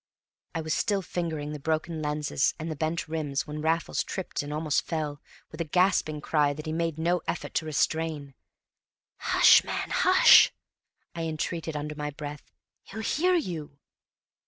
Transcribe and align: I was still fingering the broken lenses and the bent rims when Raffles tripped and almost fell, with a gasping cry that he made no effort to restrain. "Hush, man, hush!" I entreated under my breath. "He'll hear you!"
I 0.55 0.61
was 0.61 0.73
still 0.73 1.03
fingering 1.03 1.51
the 1.51 1.59
broken 1.59 2.01
lenses 2.01 2.55
and 2.57 2.71
the 2.71 2.75
bent 2.75 3.07
rims 3.07 3.45
when 3.45 3.61
Raffles 3.61 4.03
tripped 4.03 4.41
and 4.41 4.51
almost 4.51 4.81
fell, 4.87 5.21
with 5.51 5.61
a 5.61 5.63
gasping 5.63 6.21
cry 6.21 6.53
that 6.53 6.65
he 6.65 6.73
made 6.73 6.97
no 6.97 7.21
effort 7.27 7.53
to 7.53 7.67
restrain. 7.67 8.33
"Hush, 9.17 9.63
man, 9.63 9.91
hush!" 9.91 10.51
I 11.13 11.25
entreated 11.25 11.75
under 11.75 11.93
my 11.93 12.09
breath. 12.09 12.51
"He'll 12.85 13.01
hear 13.01 13.35
you!" 13.35 13.77